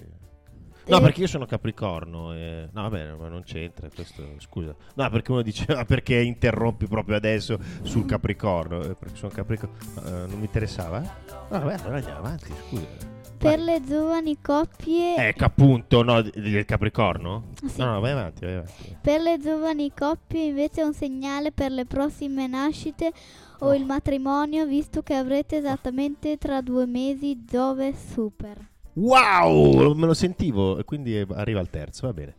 [0.92, 2.68] No, perché io sono Capricorno e...
[2.72, 4.76] No, vabbè, ma non c'entra questo, scusa.
[4.96, 8.82] No, perché uno dice, "Ah, perché interrompi proprio adesso sul Capricorno?
[8.84, 9.76] Eh, Perché sono Capricorno...
[9.96, 11.00] No, eh, non mi interessava?
[11.00, 13.10] No, vabbè, allora andiamo avanti, scusa.
[13.42, 17.46] Per le giovani coppie Ecco, appunto, no, del Capricorno?
[17.66, 17.80] Sì.
[17.80, 18.98] No, no, vai avanti, vai avanti.
[19.02, 23.12] Per le giovani coppie invece è un segnale per le prossime nascite
[23.60, 28.70] o il matrimonio, visto che avrete esattamente tra due mesi Giove super.
[29.02, 32.36] Wow, me lo sentivo, e quindi arriva al terzo, va bene.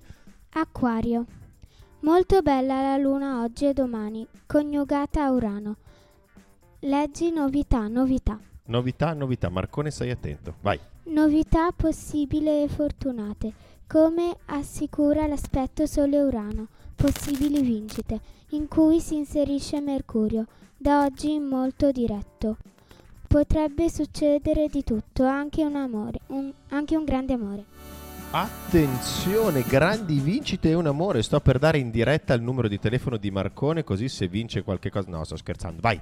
[0.51, 1.25] Acquario.
[2.03, 5.77] Molto bella la luna oggi e domani, coniugata a Urano.
[6.81, 8.39] Leggi novità, novità.
[8.67, 10.79] Novità, novità, Marcone stai attento, vai.
[11.05, 13.53] Novità possibili e fortunate,
[13.89, 18.21] come assicura l'aspetto Sole-Urano, possibili vincite,
[18.51, 20.47] in cui si inserisce Mercurio,
[20.77, 22.57] da oggi molto diretto.
[23.33, 27.65] Potrebbe succedere di tutto, anche un amore, un- anche un grande amore.
[28.31, 31.23] Attenzione, grandi vincite e un amore.
[31.23, 34.91] Sto per dare in diretta il numero di telefono di Marcone, così se vince qualche
[34.91, 35.09] cosa.
[35.09, 35.81] No, sto scherzando.
[35.81, 35.99] Vai.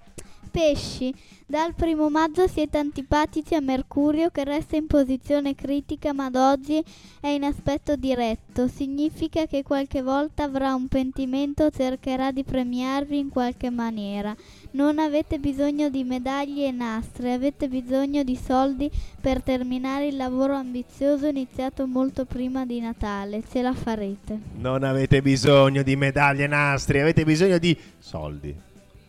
[0.51, 1.15] Pesci,
[1.47, 6.83] dal primo maggio siete antipatici a Mercurio che resta in posizione critica ma ad oggi
[7.21, 8.67] è in aspetto diretto.
[8.67, 14.35] Significa che qualche volta avrà un pentimento o cercherà di premiarvi in qualche maniera.
[14.73, 18.89] Non avete bisogno di medaglie e nastri, avete bisogno di soldi
[19.21, 23.43] per terminare il lavoro ambizioso iniziato molto prima di Natale.
[23.51, 24.39] Ce la farete.
[24.59, 28.55] Non avete bisogno di medaglie nastri, avete bisogno di soldi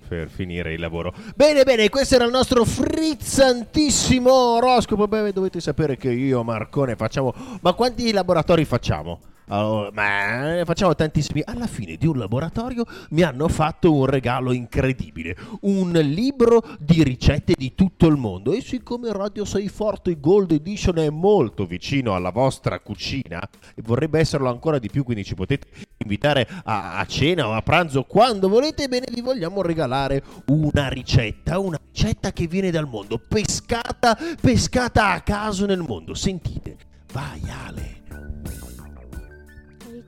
[0.07, 1.13] per finire il lavoro.
[1.35, 5.07] Bene, bene, questo era il nostro frizzantissimo oroscopo.
[5.07, 7.33] Beh, dovete sapere che io, Marcone, facciamo...
[7.61, 9.19] Ma quanti laboratori facciamo?
[9.51, 11.41] Allora, ma facciamo tantissimi.
[11.43, 17.53] Alla fine di un laboratorio mi hanno fatto un regalo incredibile: un libro di ricette
[17.57, 18.53] di tutto il mondo.
[18.53, 23.41] E siccome Radio 6 Forte Gold Edition è molto vicino alla vostra cucina
[23.75, 27.61] e vorrebbe esserlo ancora di più, quindi ci potete invitare a, a cena o a
[27.61, 33.17] pranzo quando volete, bene, vi vogliamo regalare una ricetta, una ricetta che viene dal mondo,
[33.17, 36.13] pescata, pescata a caso nel mondo.
[36.13, 36.77] Sentite,
[37.11, 37.99] vai Ale.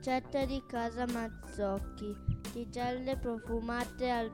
[0.04, 2.14] Ricetta di casa Mazzocchi.
[2.52, 4.30] Tigelle profumate al,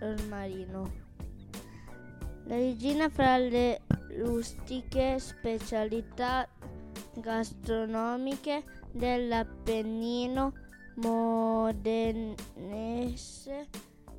[0.00, 0.92] al marino.
[2.46, 3.82] La regina fra le
[4.18, 6.48] rustiche specialità
[7.14, 10.52] gastronomiche dell'Appennino
[10.96, 12.34] modenese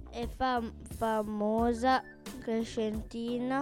[0.09, 2.01] e fam- famosa
[2.39, 3.59] crescentina,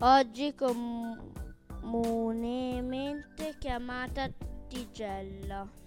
[0.00, 4.28] oggi comunemente chiamata
[4.66, 5.86] tigella.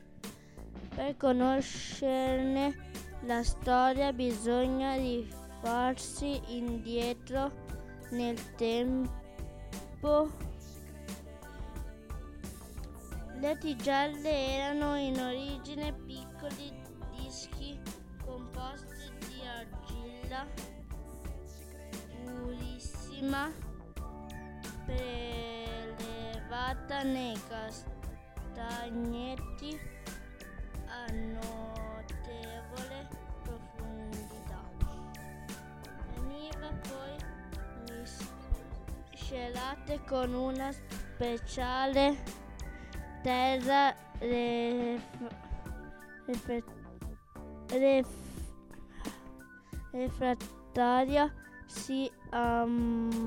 [0.94, 2.76] Per conoscerne
[3.22, 7.52] la storia bisogna rifarsi indietro
[8.12, 10.30] nel tempo.
[13.40, 16.72] Le tigelle erano in origine piccoli
[17.16, 17.80] dischi
[18.24, 20.46] composti di argilla
[22.26, 23.52] purissima
[24.86, 27.40] prelevata nei
[28.54, 29.80] castagnetti
[31.12, 33.08] notevole
[33.44, 34.62] profondità.
[36.16, 37.16] Veniva poi
[39.12, 42.18] miscelate con una speciale
[43.22, 43.96] terra
[49.92, 51.34] refrattaria
[51.66, 53.18] si amalgama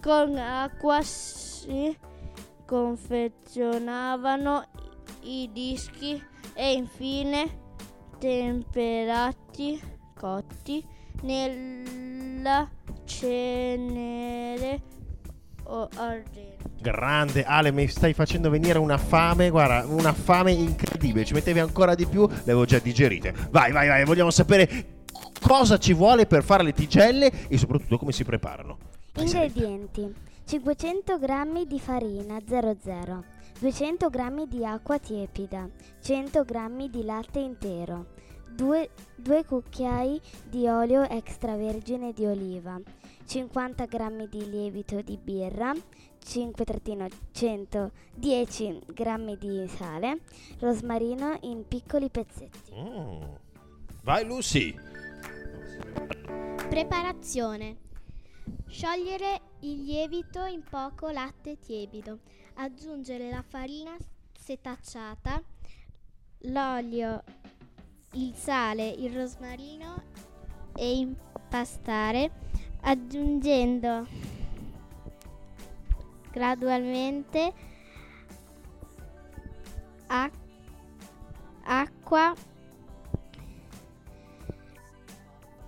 [0.00, 1.96] con acqua si
[2.66, 4.64] confezionavano
[5.24, 6.22] i dischi
[6.54, 7.62] e infine
[8.18, 9.80] temperati
[10.14, 10.84] cotti
[11.22, 12.68] nella
[13.04, 14.82] cenere
[15.64, 16.70] o argento.
[16.80, 21.24] Grande Ale, mi stai facendo venire una fame, guarda, una fame incredibile.
[21.24, 23.34] Ci mettevi ancora di più, le avevo già digerite.
[23.50, 25.02] Vai, vai, vai, vogliamo sapere
[25.40, 28.78] cosa ci vuole per fare le tigelle e soprattutto come si preparano.
[29.16, 30.12] Ingredienti:
[30.44, 33.24] 500 g di farina 00,
[33.64, 35.66] 200 g di acqua tiepida,
[36.02, 38.08] 100 g di latte intero,
[38.50, 38.90] 2,
[39.46, 42.78] cucchiai di olio extravergine di oliva,
[43.24, 45.72] 50 g di lievito di birra,
[46.22, 50.20] 5-100 10 g di sale,
[50.58, 52.74] rosmarino in piccoli pezzetti.
[52.74, 53.22] Mm.
[54.02, 54.74] Vai Lucy.
[56.68, 57.78] Preparazione.
[58.66, 62.18] Sciogliere il lievito in poco latte tiepido.
[62.56, 63.96] Aggiungere la farina
[64.38, 65.42] setacciata,
[66.42, 67.22] l'olio
[68.12, 70.02] il sale, il rosmarino
[70.76, 72.30] e impastare
[72.82, 74.06] aggiungendo
[76.30, 77.52] gradualmente
[80.06, 80.38] ac-
[81.62, 82.34] acqua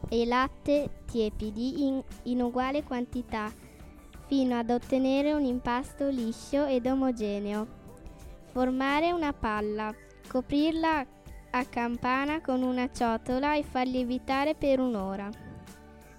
[0.09, 3.53] e latte tiepidi in, in uguale quantità
[4.27, 7.67] fino ad ottenere un impasto liscio ed omogeneo.
[8.53, 9.95] Formare una palla,
[10.29, 11.07] coprirla
[11.51, 15.31] a campana con una ciotola e far lievitare per un'ora.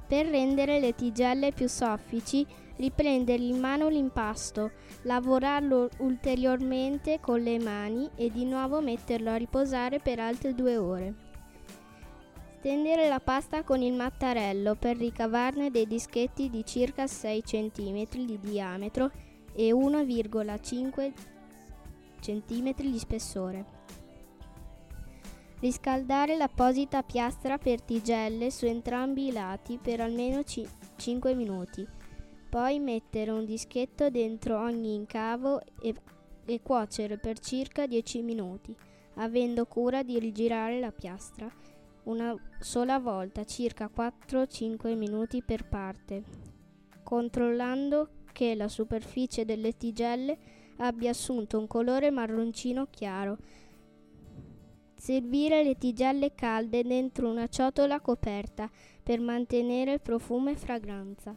[0.08, 2.46] Per rendere le tigelle più soffici,
[2.78, 10.00] riprendere in mano l'impasto, lavorarlo ulteriormente con le mani e di nuovo metterlo a riposare
[10.00, 11.27] per altre due ore.
[12.68, 18.38] Stendere la pasta con il mattarello per ricavarne dei dischetti di circa 6 cm di
[18.42, 19.10] diametro
[19.54, 21.14] e 1,5
[22.20, 23.66] cm di spessore.
[25.62, 31.88] Riscaldare l'apposita piastra per tigelle su entrambi i lati per almeno ci- 5 minuti.
[32.50, 35.96] Poi mettere un dischetto dentro ogni incavo e,
[36.44, 38.76] e cuocere per circa 10 minuti,
[39.16, 41.50] avendo cura di rigirare la piastra
[42.08, 46.24] una sola volta, circa 4-5 minuti per parte,
[47.04, 50.38] controllando che la superficie delle tigelle
[50.78, 53.38] abbia assunto un colore marroncino chiaro.
[54.96, 58.70] Servire le tigelle calde dentro una ciotola coperta
[59.04, 61.36] per mantenere profumo e fragranza.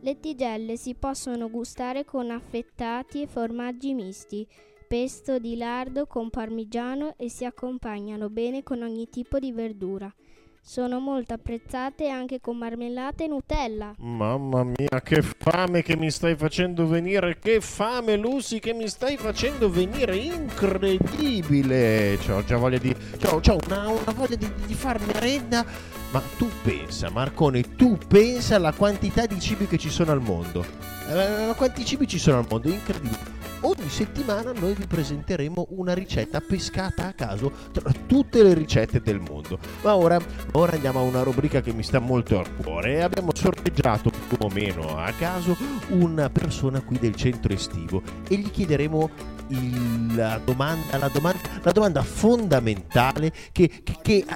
[0.00, 4.46] Le tigelle si possono gustare con affettati e formaggi misti,
[4.88, 10.12] pesto di lardo con parmigiano e si accompagnano bene con ogni tipo di verdura.
[10.60, 13.94] Sono molto apprezzate anche con marmellata e Nutella.
[13.98, 17.38] Mamma mia, che fame che mi stai facendo venire!
[17.38, 20.16] Che fame, Lucy, che mi stai facendo venire!
[20.16, 22.18] Incredibile!
[22.26, 22.94] C'ho già voglia di.
[23.18, 25.64] C'ho una, una voglia di, di far merenda.
[26.10, 30.64] Ma tu pensa, Marcone, tu pensa alla quantità di cibi che ci sono al mondo.
[31.10, 32.68] Eh, quanti cibi ci sono al mondo?
[32.70, 33.36] Incredibile.
[33.62, 39.18] Ogni settimana noi vi presenteremo una ricetta pescata a caso tra tutte le ricette del
[39.20, 39.58] mondo.
[39.82, 40.18] Ma ora,
[40.52, 43.02] ora andiamo a una rubrica che mi sta molto al cuore.
[43.02, 45.56] Abbiamo sorteggiato più o meno a caso
[45.88, 49.10] una persona qui del centro estivo e gli chiederemo
[49.48, 54.26] il- la, domanda, la, domanda, la domanda fondamentale che, che- che, eh,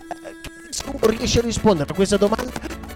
[0.72, 2.50] se uno riesce a rispondere a questa domanda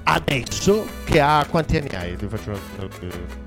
[0.05, 2.17] adesso che ha quanti anni hai?
[2.17, 3.45] Ti faccio una...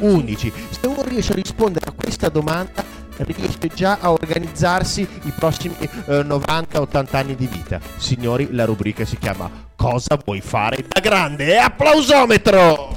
[0.00, 0.52] 11.
[0.70, 2.84] Se uno riesce a rispondere a questa domanda,
[3.16, 7.80] riesce già a organizzarsi i prossimi eh, 90-80 anni di vita.
[7.96, 11.54] Signori, la rubrica si chiama Cosa vuoi fare da grande?
[11.54, 12.96] E applausometro!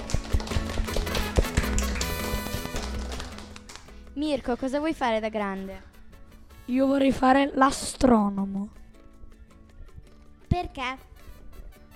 [4.13, 5.81] Mirko, cosa vuoi fare da grande?
[6.65, 8.69] Io vorrei fare l'astronomo.
[10.51, 10.97] Perché?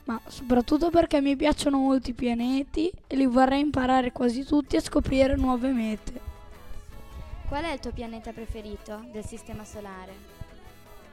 [0.05, 5.35] Ma soprattutto perché mi piacciono molti pianeti e li vorrei imparare quasi tutti e scoprire
[5.35, 6.21] nuove mete.
[7.49, 10.13] Qual è il tuo pianeta preferito del sistema solare?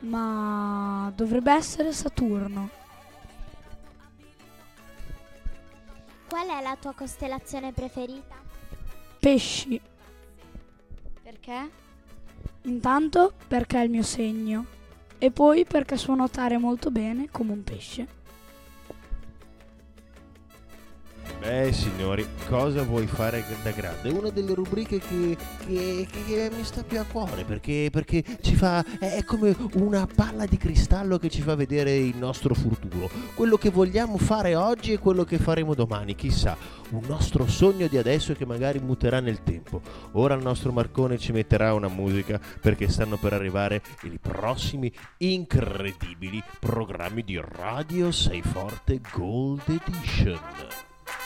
[0.01, 2.71] Ma dovrebbe essere Saturno.
[6.29, 8.37] Qual è la tua costellazione preferita?
[9.19, 9.81] Pesci.
[11.25, 11.71] Perché?
[12.63, 14.81] Intanto perché è il mio segno
[15.23, 18.22] e poi perché so nuotare molto bene come un pesce.
[21.41, 24.09] Beh signori, cosa vuoi fare da grande?
[24.09, 28.55] È una delle rubriche che, che- che- mi sta più a cuore perché, perché ci
[28.55, 28.85] fa.
[28.99, 33.11] È è come una palla di cristallo che ci fa vedere il nostro futuro.
[33.35, 36.57] Quello che vogliamo fare oggi e quello che faremo domani, chissà.
[36.91, 39.81] Un nostro sogno di adesso che magari muterà nel tempo.
[40.13, 46.43] Ora il nostro Marcone ci metterà una musica perché stanno per arrivare i prossimi incredibili
[46.61, 50.41] programmi di Radio Sei Forte Gold Edition.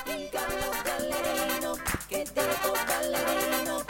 [0.07, 3.85] Il gallo ballerino, che tipo ballerino.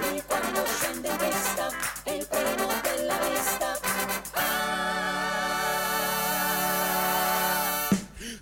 [0.00, 1.68] Lui quando scende in pista
[2.04, 3.78] è il primo della lista.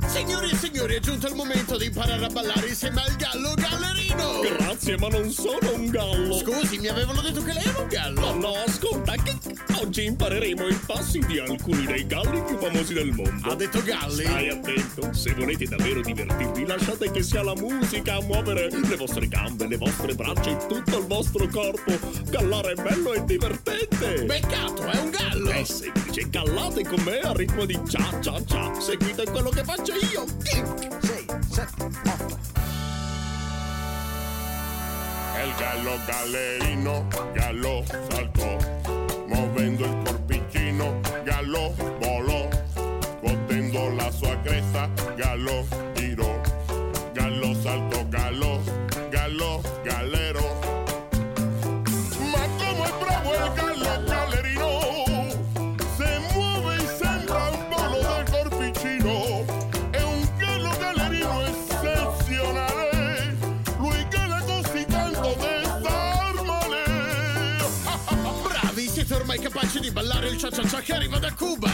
[0.09, 4.41] Signori e signori, è giunto il momento di imparare a ballare insieme al gallo gallerino!
[4.41, 6.39] Grazie, ma non sono un gallo.
[6.39, 8.20] Scusi, mi avevano detto che lei era un gallo!
[8.20, 9.37] Ma no, ascolta, che
[9.81, 13.49] oggi impareremo i passi di alcuni dei galli più famosi del mondo.
[13.49, 14.24] Ha detto galli?
[14.24, 19.29] Stai attento, se volete davvero divertirvi, lasciate che sia la musica a muovere le vostre
[19.29, 21.99] gambe, le vostre braccia e tutto il vostro corpo.
[22.29, 24.24] Gallare è bello e divertente.
[24.24, 25.51] Beccato, è un gallo!
[25.51, 28.81] È semplice, gallate con me a ritmo di cia cia cia.
[28.81, 30.24] Seguite quello che faccio io.
[30.39, 32.39] 6, 7, 8.
[35.39, 38.57] El gallo gallerino, gallo saltò,
[39.57, 45.86] muovendo il corpicino, gallo volò, scuotendo la sua cresta, gallo
[70.37, 71.70] di ballare il cha-cha-cha che arriva da Cuba?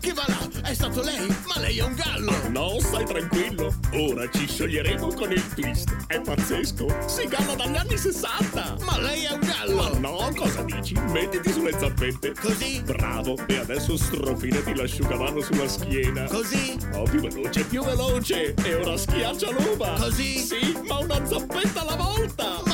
[0.00, 0.68] Chi va là?
[0.68, 1.26] È stato lei?
[1.46, 2.32] Ma lei è un gallo!
[2.50, 3.74] No, stai tranquillo.
[3.92, 5.94] Ora ci scioglieremo con il twist.
[6.06, 6.86] È pazzesco.
[7.06, 8.76] Si galla dagli anni 60.
[8.84, 9.76] Ma lei è un gallo!
[9.76, 10.94] Ma no, cosa dici?
[11.08, 12.34] Mettiti sulle zappette.
[12.40, 12.82] Così?
[12.82, 13.36] Bravo.
[13.46, 16.24] E adesso strofinati l'asciugamano sulla schiena.
[16.24, 16.78] Così?
[16.94, 18.54] Oh, più veloce, più veloce.
[18.62, 19.94] E ora schiaccia l'uva.
[19.98, 20.38] Così?
[20.38, 22.60] Sì, ma una zappetta alla volta.
[22.66, 22.73] Ma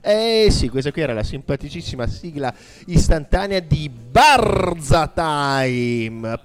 [0.00, 2.54] Eh sì, questa qui era la simpaticissima sigla
[2.86, 6.40] istantanea di Barza Time.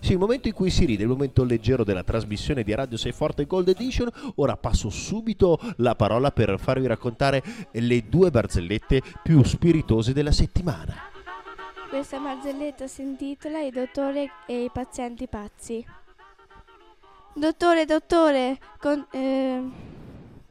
[0.00, 3.12] Sì, il momento in cui si ride, il momento leggero della trasmissione di Radio 6
[3.12, 4.10] Forte Gold Edition.
[4.36, 11.12] Ora passo subito la parola per farvi raccontare le due barzellette più spiritose della settimana.
[11.88, 16.03] Questa barzelletta si intitola Il dottore e i pazienti pazzi.
[17.36, 19.60] Dottore, dottore, con, eh,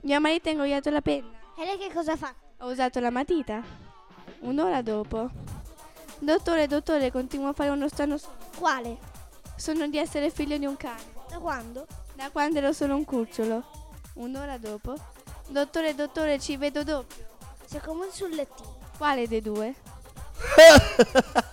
[0.01, 1.31] mio marito ha ingoiato la penna.
[1.57, 2.33] E lei che cosa fa?
[2.57, 3.63] Ho usato la matita.
[4.39, 5.29] Un'ora dopo.
[6.19, 8.35] Dottore, dottore, continuo a fare uno strano sogno.
[8.57, 8.97] Quale?
[9.55, 11.01] Sono di essere figlio di un cane.
[11.29, 11.87] Da quando?
[12.15, 13.63] Da quando ero solo un cucciolo.
[14.15, 14.93] Un'ora dopo.
[15.47, 17.25] Dottore, dottore, ci vedo doppio.
[17.65, 18.75] Sei come sul lettino.
[18.97, 19.73] Quale dei due?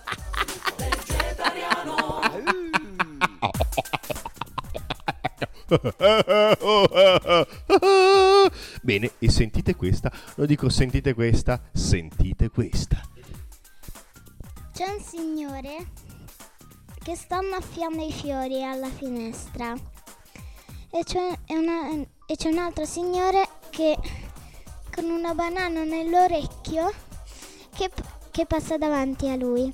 [8.81, 13.01] Bene, e sentite questa, lo dico sentite questa, sentite questa.
[14.73, 15.91] C'è un signore
[17.01, 23.47] che sta annaffiando i fiori alla finestra e c'è, una- e c'è un altro signore
[23.69, 23.97] che
[24.93, 26.91] con una banana nell'orecchio
[27.75, 27.89] che,
[28.31, 29.71] che passa davanti a lui.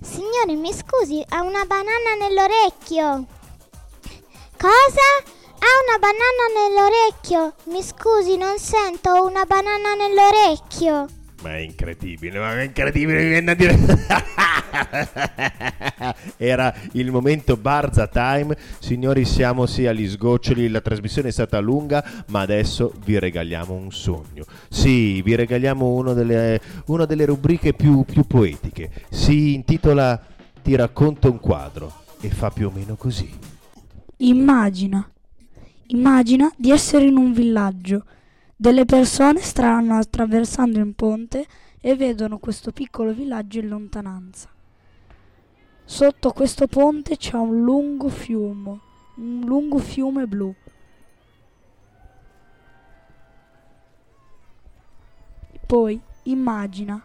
[0.00, 3.26] Signore, mi scusi, ha una banana nell'orecchio.
[4.58, 5.22] Cosa?
[5.60, 7.54] Ha una banana nell'orecchio.
[7.72, 11.06] Mi scusi, non sento, una banana nell'orecchio.
[11.42, 13.78] Ma è incredibile, ma è incredibile, mi viene a dire.
[16.36, 18.56] Era il momento Barza Time.
[18.80, 23.92] Signori, siamo sì agli sgoccioli, la trasmissione è stata lunga, ma adesso vi regaliamo un
[23.92, 24.44] sogno.
[24.68, 28.90] Sì, vi regaliamo delle, una delle rubriche più, più poetiche.
[29.08, 30.20] Si intitola
[30.60, 33.56] Ti racconto un quadro e fa più o meno così.
[34.20, 35.08] Immagina,
[35.86, 38.04] immagina di essere in un villaggio.
[38.56, 41.46] Delle persone stanno attraversando un ponte
[41.80, 44.48] e vedono questo piccolo villaggio in lontananza.
[45.84, 48.80] Sotto questo ponte c'è un lungo fiume,
[49.18, 50.52] un lungo fiume blu.
[55.64, 57.00] Poi immagina,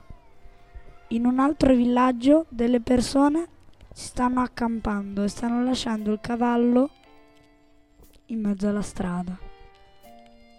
[1.10, 3.48] in un altro villaggio delle persone
[3.94, 6.90] si stanno accampando e stanno lasciando il cavallo
[8.34, 9.38] in mezzo alla strada.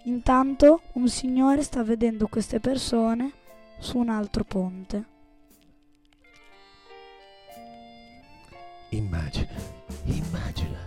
[0.05, 3.33] Intanto un signore sta vedendo queste persone
[3.79, 5.13] su un altro ponte.
[8.91, 9.53] Immagina,
[10.05, 10.79] immagina,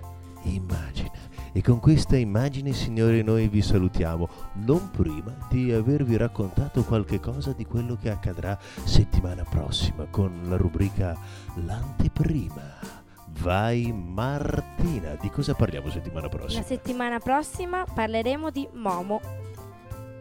[0.44, 1.12] immagina.
[1.52, 4.30] E con questa immagine, signori, noi vi salutiamo,
[4.66, 10.56] non prima di avervi raccontato qualche cosa di quello che accadrà settimana prossima con la
[10.56, 11.18] rubrica
[11.66, 12.97] L'anteprima.
[13.40, 16.60] Vai Martina, di cosa parliamo settimana prossima?
[16.60, 19.22] La settimana prossima parleremo di Momo,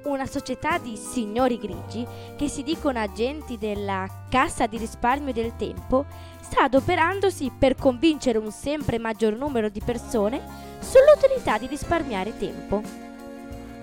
[0.04, 2.06] una società di signori grigi
[2.36, 6.04] che si dicono agenti della Cassa di risparmio del tempo,
[6.40, 10.42] sta adoperandosi per convincere un sempre maggior numero di persone
[10.78, 12.82] sull'utilità di risparmiare tempo.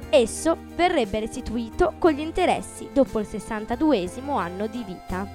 [0.09, 5.27] Esso verrebbe restituito con gli interessi dopo il 62 anno di vita.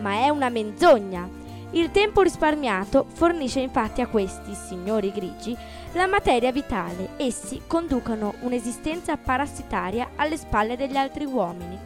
[0.00, 1.43] Ma è una menzogna!
[1.74, 5.56] Il tempo risparmiato fornisce infatti a questi signori grigi
[5.94, 7.10] la materia vitale.
[7.16, 11.76] Essi conducono un'esistenza parassitaria alle spalle degli altri uomini.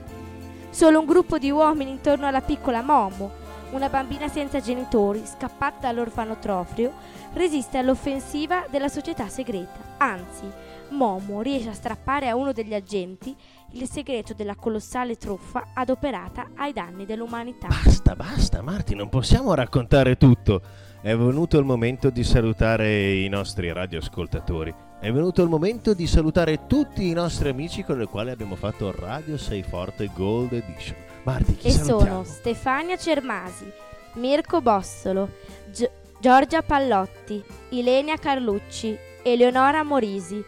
[0.68, 3.30] Solo un gruppo di uomini intorno alla piccola Momo,
[3.70, 6.92] una bambina senza genitori, scappata dall'orfanotrofio,
[7.34, 9.96] resiste all'offensiva della società segreta.
[9.98, 10.50] Anzi,
[10.90, 13.36] Momo riesce a strappare a uno degli agenti
[13.72, 17.66] il segreto della colossale truffa adoperata ai danni dell'umanità.
[17.66, 20.62] Basta, basta, Marti, non possiamo raccontare tutto.
[21.00, 24.87] È venuto il momento di salutare i nostri radioascoltatori.
[25.00, 28.90] È venuto il momento di salutare tutti i nostri amici con i quali abbiamo fatto
[28.90, 30.96] Radio Sei Forte Gold Edition.
[31.22, 32.00] Marti, chi e salutiamo?
[32.00, 33.70] sono Stefania Cermasi,
[34.14, 35.28] Mirko Bossolo,
[35.72, 40.42] Gio- Giorgia Pallotti, Ilenia Carlucci, Eleonora Morisi,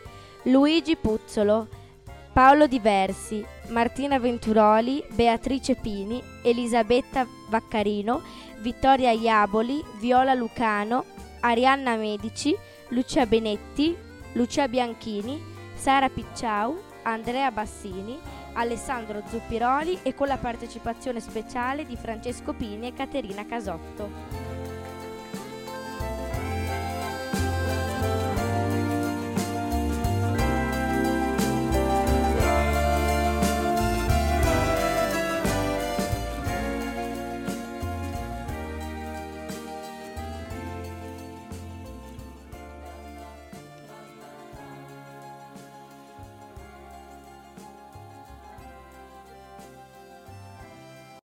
[0.44, 1.68] Luigi Puzzolo,
[2.32, 8.20] Paolo Diversi, Martina Venturoli, Beatrice Pini, Elisabetta Vaccarino,
[8.59, 11.05] Vittoria Iaboli, Viola Lucano,
[11.38, 12.57] Arianna Medici,
[12.88, 15.42] Lucia Benetti, Lucia Bianchini,
[15.74, 18.18] Sara Picciau, Andrea Bassini,
[18.52, 24.59] Alessandro Zuppiroli e con la partecipazione speciale di Francesco Pini e Caterina Casotto.